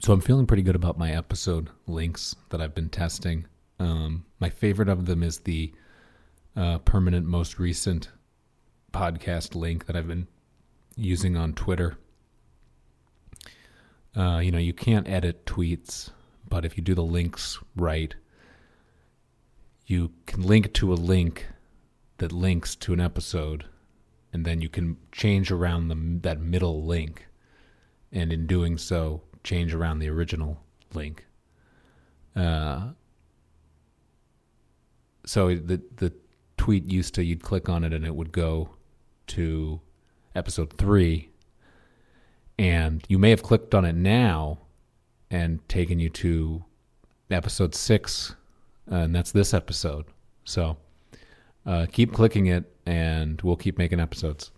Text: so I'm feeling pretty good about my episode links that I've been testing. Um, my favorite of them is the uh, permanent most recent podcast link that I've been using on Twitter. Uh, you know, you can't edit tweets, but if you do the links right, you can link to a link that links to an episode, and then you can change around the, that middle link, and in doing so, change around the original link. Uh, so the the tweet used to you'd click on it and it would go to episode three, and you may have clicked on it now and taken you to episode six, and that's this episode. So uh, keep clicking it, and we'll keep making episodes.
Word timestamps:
so 0.00 0.12
I'm 0.12 0.20
feeling 0.20 0.46
pretty 0.46 0.62
good 0.62 0.76
about 0.76 0.98
my 0.98 1.12
episode 1.12 1.70
links 1.86 2.36
that 2.50 2.60
I've 2.60 2.74
been 2.74 2.90
testing. 2.90 3.46
Um, 3.78 4.24
my 4.40 4.50
favorite 4.50 4.88
of 4.88 5.06
them 5.06 5.22
is 5.22 5.38
the 5.38 5.72
uh, 6.54 6.78
permanent 6.78 7.26
most 7.26 7.58
recent 7.58 8.10
podcast 8.92 9.54
link 9.54 9.86
that 9.86 9.96
I've 9.96 10.08
been 10.08 10.26
using 10.96 11.36
on 11.36 11.54
Twitter. 11.54 11.98
Uh, 14.16 14.38
you 14.38 14.50
know, 14.50 14.58
you 14.58 14.72
can't 14.72 15.08
edit 15.08 15.44
tweets, 15.44 16.10
but 16.48 16.64
if 16.64 16.76
you 16.76 16.82
do 16.82 16.94
the 16.94 17.02
links 17.02 17.58
right, 17.74 18.14
you 19.86 20.12
can 20.26 20.42
link 20.42 20.72
to 20.74 20.92
a 20.92 20.94
link 20.94 21.46
that 22.18 22.32
links 22.32 22.74
to 22.76 22.92
an 22.92 23.00
episode, 23.00 23.66
and 24.32 24.44
then 24.44 24.60
you 24.62 24.68
can 24.68 24.96
change 25.12 25.50
around 25.50 25.88
the, 25.88 26.18
that 26.22 26.40
middle 26.40 26.82
link, 26.84 27.26
and 28.10 28.32
in 28.32 28.46
doing 28.46 28.78
so, 28.78 29.20
change 29.46 29.72
around 29.72 30.00
the 30.00 30.08
original 30.08 30.58
link. 30.92 31.24
Uh, 32.34 32.88
so 35.24 35.54
the 35.54 35.80
the 35.96 36.12
tweet 36.56 36.84
used 36.84 37.14
to 37.14 37.22
you'd 37.22 37.42
click 37.42 37.68
on 37.68 37.84
it 37.84 37.92
and 37.92 38.04
it 38.04 38.14
would 38.14 38.32
go 38.32 38.68
to 39.28 39.80
episode 40.34 40.72
three, 40.72 41.30
and 42.58 43.04
you 43.08 43.18
may 43.18 43.30
have 43.30 43.42
clicked 43.42 43.74
on 43.74 43.84
it 43.84 43.94
now 43.94 44.58
and 45.30 45.66
taken 45.68 45.98
you 45.98 46.10
to 46.10 46.64
episode 47.30 47.74
six, 47.74 48.34
and 48.86 49.14
that's 49.14 49.32
this 49.32 49.54
episode. 49.54 50.04
So 50.44 50.76
uh, 51.64 51.86
keep 51.90 52.12
clicking 52.12 52.46
it, 52.46 52.64
and 52.84 53.40
we'll 53.42 53.56
keep 53.56 53.78
making 53.78 54.00
episodes. 54.00 54.50